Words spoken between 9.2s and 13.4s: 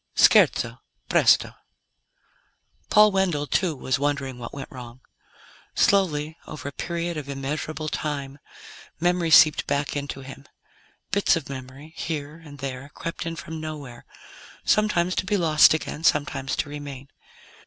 seeped back into him. Bits of memory, here and there, crept in